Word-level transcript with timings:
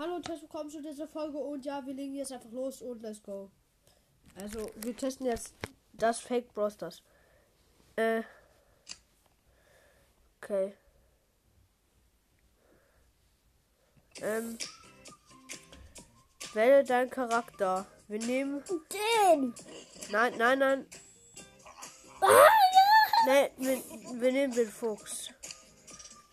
Hallo 0.00 0.14
und 0.14 0.28
herzlich 0.28 0.42
willkommen 0.42 0.70
zu 0.70 0.80
dieser 0.80 1.08
Folge 1.08 1.38
und 1.38 1.64
ja, 1.64 1.84
wir 1.84 1.92
legen 1.92 2.14
jetzt 2.14 2.30
einfach 2.30 2.52
los 2.52 2.82
und 2.82 3.02
let's 3.02 3.20
go. 3.20 3.50
Also, 4.40 4.70
wir 4.76 4.96
testen 4.96 5.26
jetzt 5.26 5.54
das 5.92 6.20
Fake 6.20 6.54
Brosters. 6.54 7.02
Äh. 7.96 8.22
Okay. 10.40 10.72
Ähm. 14.22 14.56
Wähle 16.52 16.84
deinen 16.84 17.10
Charakter. 17.10 17.84
Wir 18.06 18.20
nehmen. 18.20 18.62
Den! 18.68 19.52
Nein, 20.12 20.32
nein, 20.38 20.60
nein. 20.60 20.86
Ah, 22.20 22.28
ja! 22.28 23.26
Nee, 23.26 23.50
wir, 23.56 24.20
wir 24.20 24.32
nehmen 24.32 24.54
den 24.54 24.68
Fuchs. 24.68 25.30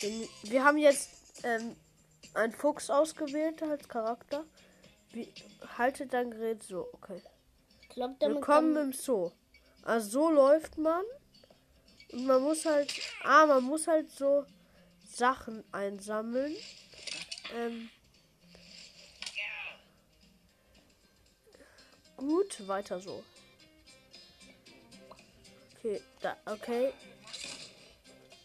Wir, 0.02 0.27
wir 0.43 0.63
haben 0.63 0.77
jetzt 0.77 1.09
ähm, 1.43 1.75
einen 2.36 2.54
Fuchs 2.54 2.89
ausgewählt 2.89 3.61
als 3.63 3.88
Charakter. 3.88 4.45
Wie, 5.11 5.33
haltet 5.78 6.14
dein 6.14 6.32
Gerät 6.32 6.64
so, 6.64 6.87
okay. 6.93 7.21
Glaub, 7.89 8.19
Willkommen 8.19 8.75
im 8.77 8.93
Zoo. 8.93 9.32
Also 9.83 10.10
so 10.10 10.29
läuft 10.29 10.77
man. 10.77 11.04
Und 12.11 12.25
man 12.25 12.41
muss 12.41 12.65
halt. 12.65 12.93
Ah, 13.24 13.46
man 13.46 13.63
muss 13.63 13.87
halt 13.87 14.11
so 14.11 14.46
Sachen 15.05 15.63
einsammeln. 15.71 16.55
Ähm, 17.55 17.89
gut, 22.18 22.68
weiter 22.68 22.99
so. 22.99 23.24
Okay, 25.77 26.02
da, 26.21 26.36
okay. 26.46 26.91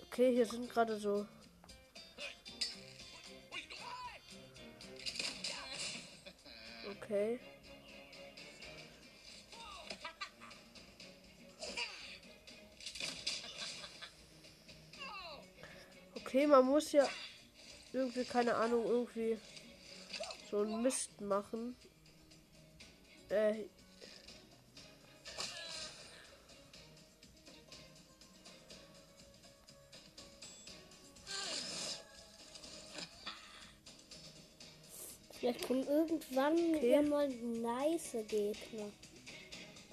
Okay, 0.07 0.35
hier 0.35 0.47
sind 0.47 0.71
gerade 0.71 0.97
so. 0.97 1.27
Okay. 7.11 7.41
Okay, 16.15 16.47
man 16.47 16.65
muss 16.67 16.93
ja 16.93 17.09
irgendwie, 17.93 18.25
keine 18.25 18.55
Ahnung, 18.55 18.85
irgendwie 18.85 19.37
so 20.49 20.61
einen 20.61 20.83
Mist 20.83 21.21
machen. 21.21 21.75
Äh. 23.29 23.65
Vielleicht 35.41 35.67
kommen 35.67 35.87
irgendwann 35.89 36.53
Okay. 36.75 37.01
mal 37.01 37.27
nice 37.29 38.15
Gegner. 38.29 38.93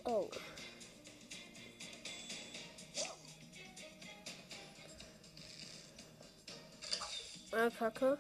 Oh. 0.04 0.30
Äh, 7.54 7.72
Kacke. 7.72 8.18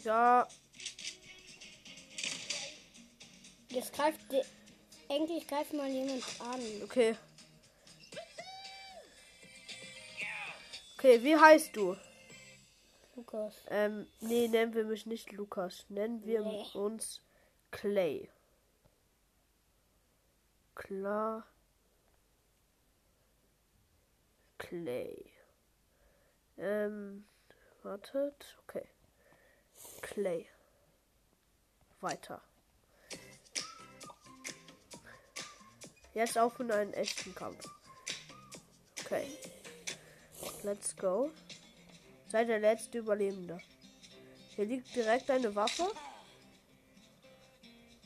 Digga. 0.00 0.48
Jetzt 3.68 3.92
greift 3.92 4.20
die, 4.32 4.42
endlich 5.12 5.46
greift 5.46 5.72
mal 5.74 5.88
jemand 5.88 6.24
an. 6.40 6.60
Okay. 6.82 7.16
Okay, 10.96 11.22
wie 11.22 11.36
heißt 11.36 11.76
du? 11.76 11.96
Lukas. 13.16 13.54
Ähm, 13.68 14.06
nee, 14.20 14.48
nennen 14.48 14.74
wir 14.74 14.84
mich 14.84 15.06
nicht 15.06 15.32
Lukas. 15.32 15.84
Nennen 15.88 16.24
wir 16.24 16.42
Nee. 16.42 16.66
uns 16.74 17.22
Clay. 17.70 18.30
Klar. 20.74 21.46
Clay. 24.58 25.32
Ähm, 26.58 27.24
wartet. 27.82 28.58
Okay. 28.66 28.86
Clay. 30.00 30.46
Weiter. 32.00 32.40
Jetzt 36.14 36.36
auf 36.38 36.58
in 36.60 36.70
einen 36.70 36.92
echten 36.94 37.34
Kampf. 37.34 37.64
Okay. 39.00 39.26
Let's 40.62 40.96
go. 40.96 41.30
Sei 42.28 42.44
der 42.44 42.58
letzte 42.58 42.98
Überlebende. 42.98 43.58
Hier 44.54 44.64
liegt 44.64 44.94
direkt 44.94 45.30
eine 45.30 45.54
Waffe. 45.54 45.90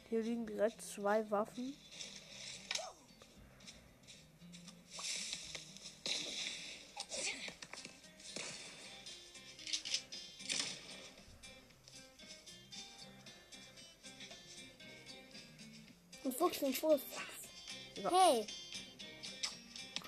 Hier 0.09 0.23
liegen 0.23 0.47
direkt 0.47 0.81
zwei 0.83 1.29
Waffen. 1.31 1.75
Ein 16.25 16.33
Fuchs 16.33 16.63
und 16.63 16.77
Fuchs. 16.77 17.03
Ja. 17.97 18.11
Hey. 18.11 18.47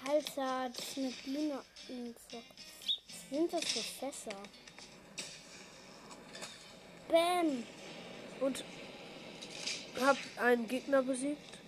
Alter, 0.09 0.71
das 0.75 0.89
ist 0.89 0.99
eine 0.99 1.11
Biene. 1.25 1.63
und 1.89 2.17
so. 2.31 2.43
Was 3.09 3.29
sind 3.31 3.53
das 3.53 3.65
für 3.65 3.81
Fässer? 3.81 4.37
Bam. 7.09 7.65
Und 8.41 8.65
hab 10.01 10.17
einen 10.37 10.67
Gegner 10.67 11.03
besiegt. 11.03 11.59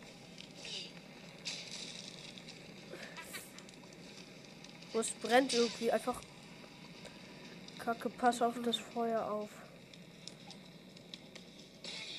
Wo 4.92 5.00
es 5.00 5.10
brennt 5.10 5.52
irgendwie 5.52 5.92
einfach. 5.92 6.22
Kacke, 7.78 8.08
pass 8.08 8.40
auf 8.40 8.54
das 8.64 8.76
Feuer 8.76 9.30
auf. 9.30 9.50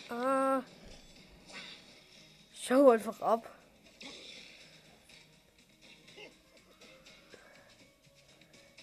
Ah. 0.09 0.63
Schau 2.69 2.91
einfach 2.91 3.19
ab. 3.21 3.49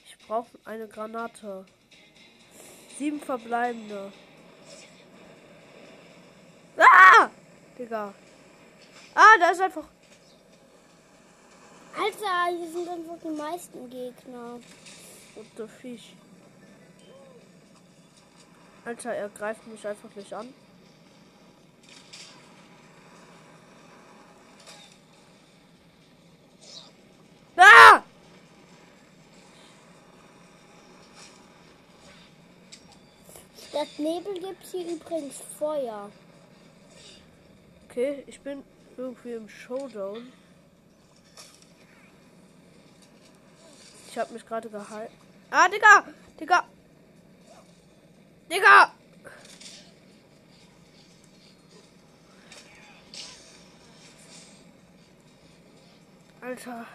Ich 0.05 0.19
brauche 0.27 0.49
eine 0.65 0.89
Granate. 0.89 1.65
Sieben 2.99 3.21
verbleibende. 3.21 4.13
Ah! 6.77 7.31
Digga. 7.79 8.13
Ah, 9.15 9.39
da 9.39 9.51
ist 9.53 9.61
einfach. 9.61 9.87
Alter, 11.97 12.59
hier 12.59 12.69
sind 12.69 12.89
einfach 12.89 13.19
die 13.23 13.37
meisten 13.37 13.89
Gegner. 13.89 14.59
Und 15.37 15.59
der 15.59 15.69
Fisch. 15.69 16.13
Alter, 18.85 19.15
er 19.15 19.29
greift 19.29 19.65
mich 19.69 19.87
einfach 19.87 20.13
nicht 20.17 20.33
an. 20.33 20.53
Ah! 27.57 28.03
Statt 33.76 33.99
Nebel 33.99 34.32
gibt 34.40 34.64
es 34.64 34.70
hier 34.70 34.90
übrigens 34.90 35.34
Feuer. 35.58 36.11
Okay, 37.84 38.25
ich 38.26 38.40
bin 38.40 38.62
irgendwie 38.96 39.32
im 39.32 39.50
Showdown. 39.50 40.32
Ich 44.08 44.17
habe 44.17 44.32
mich 44.32 44.46
gerade 44.46 44.70
gehalten. 44.70 45.12
Ah, 45.50 45.69
Digga! 45.69 46.05
Digga! 46.40 46.64
Digga! 48.50 48.93
Alter. 56.40 56.87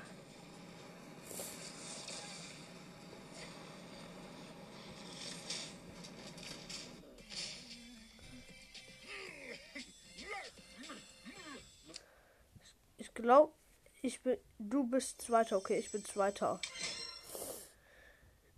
Glaube, 13.21 13.53
ich 14.01 14.21
bin. 14.21 14.37
Du 14.57 14.83
bist 14.83 15.21
Zweiter. 15.21 15.57
Okay, 15.57 15.77
ich 15.77 15.91
bin 15.91 16.03
Zweiter. 16.03 16.59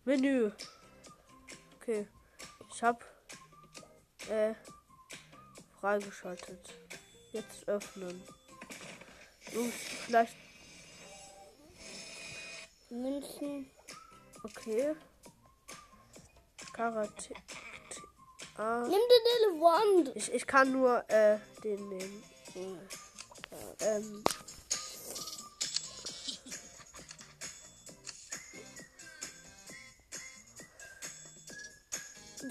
Menü. 0.05 0.51
Okay. 1.77 2.07
Ich 2.73 2.83
hab 2.83 3.03
äh, 4.29 4.53
freigeschaltet. 5.79 6.73
Jetzt 7.31 7.67
öffnen. 7.67 8.21
Jungs, 9.51 9.73
vielleicht. 10.05 10.35
Münzen. 12.89 13.69
Okay. 14.43 14.95
Karate. 16.73 17.33
Ah. 18.57 18.81
Nimm 18.81 18.91
den 18.91 19.53
Elefant. 19.53 20.15
Ich, 20.15 20.31
ich 20.31 20.45
kann 20.45 20.71
nur 20.71 21.09
äh, 21.09 21.39
den 21.63 21.89
nehmen. 21.89 22.23
Ähm, 23.79 24.23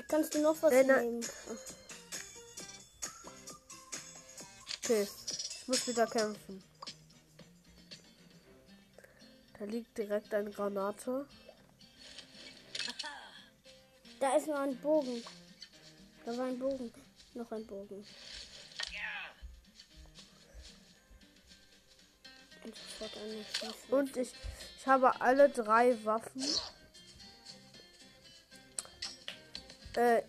kannst 0.08 0.34
du 0.34 0.40
noch 0.40 0.60
was 0.62 0.72
na- 0.86 1.00
nehmen? 1.00 1.24
okay. 4.82 5.08
Ich 5.60 5.68
muss 5.68 5.86
wieder 5.86 6.06
kämpfen. 6.06 6.62
Da 9.58 9.64
liegt 9.64 9.96
direkt 9.96 10.34
eine 10.34 10.50
Granate. 10.50 11.26
Da 14.18 14.36
ist 14.36 14.46
noch 14.48 14.58
ein 14.58 14.76
Bogen. 14.80 15.22
Da 16.24 16.36
war 16.36 16.46
ein 16.46 16.58
Bogen. 16.58 16.92
Noch 17.34 17.50
ein 17.52 17.66
Bogen. 17.66 18.04
Und 23.90 24.16
ich, 24.16 24.32
ich 24.78 24.86
habe 24.86 25.20
alle 25.20 25.48
drei 25.48 26.04
Waffen. 26.04 26.44
Äh. 29.94 30.22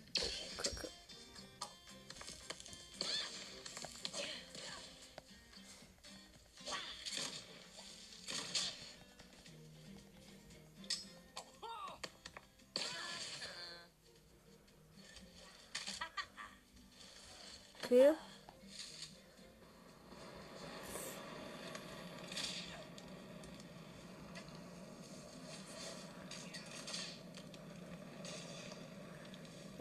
Okay. 17.84 18.14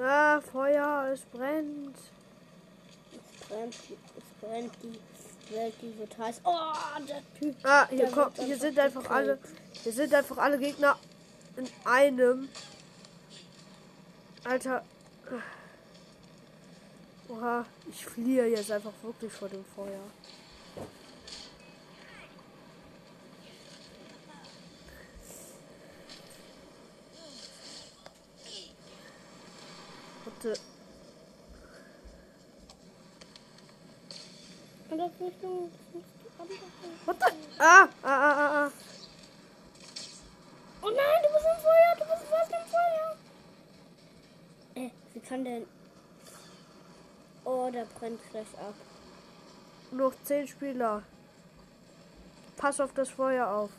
Ah, 0.06 0.42
Feuer, 0.42 1.02
es 1.14 1.22
brennt. 1.22 1.98
Es 3.12 3.48
brennt, 3.48 3.76
es 3.76 4.42
brennt 4.42 4.74
die 4.82 5.54
Welt, 5.54 5.74
die 5.82 5.98
wird 5.98 6.18
heiß. 6.18 6.42
Oh, 6.44 6.74
der 7.08 7.22
Typ. 7.40 7.56
Ah, 7.64 7.88
hier 7.90 8.10
kommt, 8.10 8.38
hier 8.38 8.58
sind 8.58 8.78
einfach 8.80 9.02
gekillt. 9.02 9.18
alle, 9.18 9.40
hier 9.84 9.94
sind 9.94 10.14
einfach 10.14 10.38
alle 10.38 10.58
Gegner 10.58 10.98
in 11.56 11.68
einem. 11.86 12.50
Alter. 14.44 14.84
Oha, 17.30 17.66
ich 17.90 18.06
fliehe 18.06 18.48
jetzt 18.48 18.72
einfach 18.72 18.92
wirklich 19.02 19.32
vor 19.32 19.50
dem 19.50 19.64
Feuer. 19.76 20.02
Und 30.26 30.60
Richtung. 35.02 35.72
what 37.06 37.20
the? 37.20 37.26
Ah, 37.60 37.88
ah, 38.04 38.08
ah, 38.08 38.36
ah, 38.38 38.66
ah. 38.66 38.72
Oh 40.82 40.90
nein, 40.90 41.20
du 41.24 41.34
bist 41.34 41.46
im 41.46 41.62
Feuer, 41.62 41.96
du 41.98 42.06
bist 42.06 42.24
fast 42.30 42.52
im 42.52 42.66
Feuer. 42.70 43.16
Äh, 44.76 44.90
wie 45.14 45.20
kann 45.20 45.44
denn. 45.44 45.66
Oh, 47.46 47.70
der 47.72 47.86
brennt 47.86 48.22
gleich 48.30 48.54
ab. 48.60 48.76
Noch 49.92 50.14
zehn 50.24 50.48
Spieler. 50.48 51.04
Pass 52.58 52.80
auf 52.80 52.94
das 52.94 53.10
Feuer 53.10 53.48
auf. 53.48 53.72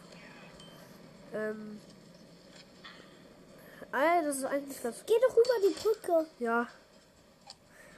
Ähm. 1.32 1.80
Ey, 3.92 4.24
das 4.24 4.38
ist 4.38 4.44
eigentlich 4.44 4.80
das. 4.80 5.04
Geh 5.06 5.14
doch 5.20 5.36
rüber 5.36 5.68
die 5.68 5.80
Brücke. 5.80 6.26
Ja. 6.40 6.66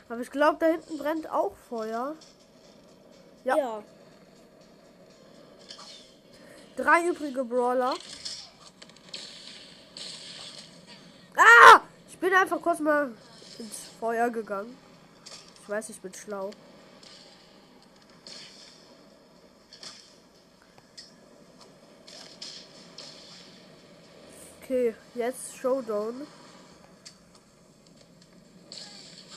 Aber 0.08 0.20
ich 0.20 0.30
glaube, 0.30 0.58
da 0.60 0.66
hinten 0.66 0.98
brennt 0.98 1.30
auch 1.30 1.56
Feuer. 1.68 2.14
Ja. 3.46 3.56
ja. 3.56 3.82
Drei 6.76 7.06
übrige 7.06 7.44
Brawler. 7.44 7.94
Ah! 11.36 11.80
Ich 12.08 12.18
bin 12.18 12.34
einfach 12.34 12.60
kurz 12.60 12.80
mal 12.80 13.12
ins 13.60 13.84
Feuer 14.00 14.30
gegangen. 14.30 14.76
Ich 15.62 15.68
weiß, 15.68 15.90
ich 15.90 16.00
bin 16.00 16.12
schlau. 16.12 16.50
Okay, 24.60 24.96
jetzt 25.14 25.56
Showdown. 25.56 26.26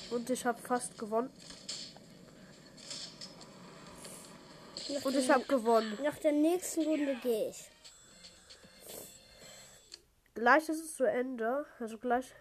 Und 0.09 0.29
ich 0.31 0.43
habe 0.47 0.59
fast 0.63 0.97
gewonnen. 0.97 1.29
Nach, 4.89 5.05
Und 5.05 5.15
ich 5.15 5.29
habe 5.29 5.43
gewonnen. 5.45 5.97
nach 6.03 6.17
der 6.17 6.31
nächsten 6.31 6.83
Runde 6.83 7.15
gehe 7.21 7.49
ich. 7.49 7.69
Gleich 10.33 10.67
ist 10.69 10.83
es 10.83 10.95
zu 10.95 11.03
Ende. 11.03 11.65
Also 11.79 11.97
gleich. 11.97 12.33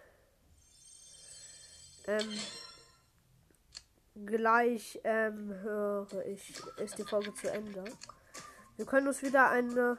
Ähm. 2.07 2.39
Gleich 4.25 4.99
ähm, 5.05 5.53
höre 5.61 6.25
ich, 6.25 6.53
ist 6.77 6.97
die 6.97 7.03
Folge 7.03 7.33
zu 7.35 7.49
Ende. 7.51 7.85
Wir 8.75 8.85
können 8.85 9.07
uns 9.07 9.21
wieder 9.21 9.49
eine 9.49 9.97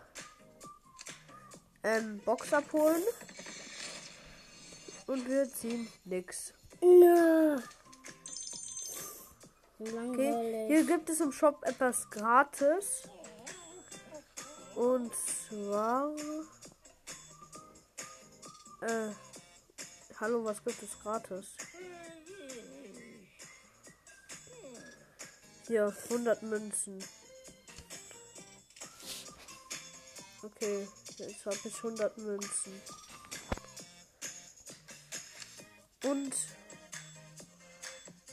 ähm, 1.83 2.19
Box 2.25 2.53
abholen. 2.53 3.03
Und 5.07 5.29
wir 5.29 5.49
ziehen 5.49 5.89
nix. 6.05 6.53
Nö. 6.83 7.59
Okay. 9.81 10.67
Hier 10.67 10.85
gibt 10.85 11.09
es 11.09 11.21
im 11.21 11.33
Shop 11.33 11.65
etwas 11.65 12.11
gratis. 12.11 13.09
Und 14.75 15.11
zwar. 15.15 16.15
Äh. 18.83 19.11
Hallo, 20.21 20.45
was 20.45 20.63
gibt 20.63 20.83
es 20.83 21.01
gratis? 21.01 21.57
Hier, 25.67 25.97
100 26.11 26.43
Münzen. 26.43 27.03
Okay, 30.43 30.87
jetzt 31.17 31.47
habe 31.47 31.57
ich 31.65 31.77
100 31.77 32.19
Münzen. 32.19 32.83
Und 36.05 36.35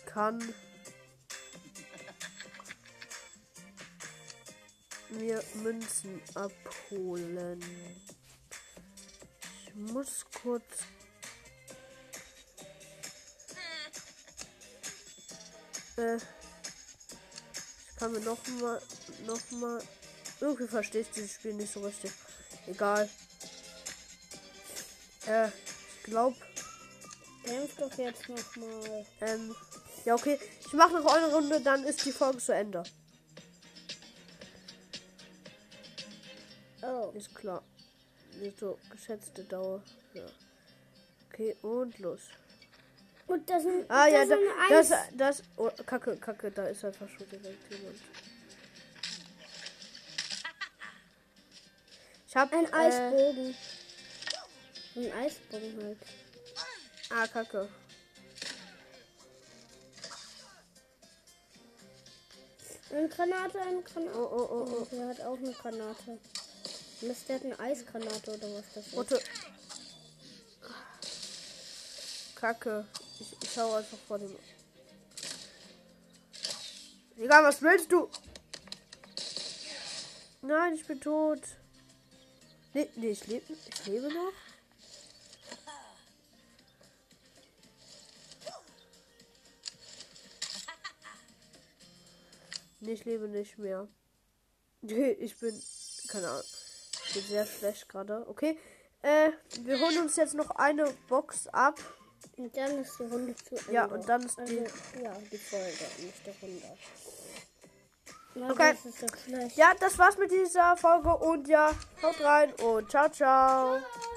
kann 0.08 0.54
mir 5.10 5.44
Münzen 5.56 6.22
abholen. 6.34 7.62
Ich 9.68 9.76
muss 9.76 10.26
kurz. 10.42 10.64
Äh, 15.98 16.18
ich 16.18 17.96
kann 17.98 18.12
mir 18.12 18.20
noch 18.20 18.46
mal, 18.62 18.82
noch 19.26 19.52
mal. 19.52 19.82
Irgendwie 20.40 20.68
verstehe 20.68 21.02
ich 21.02 21.10
dieses 21.10 21.34
Spiel 21.34 21.54
nicht 21.54 21.74
so 21.74 21.82
richtig. 21.82 22.12
Egal. 22.68 23.10
Äh, 25.26 25.48
ich 25.48 26.04
glaube, 26.04 26.36
Kämpf 27.48 27.78
doch 27.78 27.98
jetzt 27.98 28.28
nochmal. 28.28 29.06
ähm, 29.22 29.56
ja 30.06 30.16
okay. 30.16 30.38
Ich 30.66 30.74
mache 30.74 30.94
noch 30.94 31.14
eine 31.14 31.28
Runde, 31.28 31.62
dann 31.62 31.84
ist 31.86 32.06
die 32.06 32.12
Folge 32.12 32.40
zu 32.40 32.54
Ende. 32.54 32.84
Oh. 36.88 37.12
Ist 37.14 37.36
klar. 37.36 37.62
Nicht 38.40 38.58
so 38.60 38.78
geschätzte 38.90 39.44
Dauer. 39.44 39.84
Ja. 40.14 40.26
Okay, 41.30 41.56
und 41.62 41.98
los. 42.00 42.22
Und 43.28 43.50
das 43.50 43.64
sind. 43.64 43.90
Ah 43.92 44.08
ja, 44.08 44.26
das 44.26 44.30
da, 44.30 44.36
sind 44.38 44.50
das, 44.70 44.92
Eis. 44.92 45.08
das, 45.18 45.44
oh, 45.58 45.70
Kacke, 45.86 46.16
Kacke, 46.18 46.50
da 46.52 46.68
ist 46.68 46.86
einfach 46.86 47.10
schon 47.10 47.28
direkt 47.30 47.72
jemand. 47.72 47.98
Ich 52.28 52.36
hab 52.36 52.54
Ein 52.54 52.66
Äh, 52.66 52.74
Eisbogen. 52.74 53.56
Ein 54.96 55.12
Eisbogen 55.14 55.84
halt. 55.84 55.98
Ah, 57.10 57.28
kacke. 57.28 57.70
Eine 62.90 63.10
Granate, 63.10 63.62
eine 63.62 63.82
Granate. 63.82 64.18
Oh, 64.18 64.30
oh, 64.32 64.48
oh, 64.50 64.68
oh. 64.82 64.88
Der 64.92 65.08
hat 65.08 65.22
auch 65.22 65.38
eine 65.38 65.52
Granate. 65.52 66.20
Mist, 67.02 67.30
der 67.30 67.36
hat 67.36 67.46
eine 67.46 67.60
Eisgranate 67.60 68.32
oder 68.32 68.54
was 68.56 68.66
das 68.74 68.88
ist. 68.88 68.96
Warte. 68.96 69.22
Kacke. 72.36 72.86
Ich, 73.20 73.36
ich 73.42 73.52
schau 73.54 73.74
einfach 73.76 73.98
vor 74.08 74.18
dem. 74.18 74.36
Egal, 77.18 77.44
was 77.44 77.62
willst 77.62 77.92
du? 77.92 78.10
Nein, 80.42 80.74
ich 80.76 80.86
bin 80.86 81.00
tot. 81.00 81.42
Nee, 82.74 82.90
nee 82.96 83.10
ich, 83.10 83.26
lebe, 83.28 83.54
ich 83.54 83.86
lebe 83.86 84.14
noch. 84.14 84.34
Nee, 92.80 92.94
ich 92.94 93.06
lebe 93.06 93.28
nicht 93.28 93.58
mehr. 93.58 93.88
Nee, 94.82 95.12
ich 95.12 95.38
bin. 95.38 95.62
Keine 96.08 96.30
Ahnung. 96.30 96.46
Bin 97.14 97.24
sehr 97.24 97.46
schlecht 97.46 97.90
gerade. 97.90 98.26
Okay. 98.28 98.58
Äh, 99.02 99.32
wir 99.62 99.80
holen 99.80 100.00
uns 100.00 100.16
jetzt 100.16 100.34
noch 100.34 100.52
eine 100.52 100.86
Box 101.08 101.48
ab. 101.48 101.80
Und 102.36 102.56
dann 102.56 102.82
ist 102.82 102.98
die 103.00 103.04
Runde 103.04 103.36
zu 103.36 103.56
Ende. 103.56 103.72
Ja, 103.72 103.86
und 103.86 104.08
dann 104.08 104.22
ist 104.24 104.40
also, 104.40 104.54
die. 104.54 105.04
Ja, 105.04 105.16
die 105.32 105.38
Folge, 105.38 105.86
nicht 106.00 106.26
die 106.26 106.46
Runde. 106.46 106.62
Ja, 108.36 108.50
Okay. 108.52 108.76
Das. 109.02 109.56
Ja, 109.56 109.74
das 109.80 109.98
war's 109.98 110.18
mit 110.18 110.32
dieser 110.32 110.78
Folge 110.78 111.16
und 111.16 111.48
ja, 111.48 111.72
haut 112.04 112.22
rein 112.22 112.54
und 112.54 112.90
ciao, 112.90 113.10
ciao. 113.10 113.80
Ciao. 113.80 114.17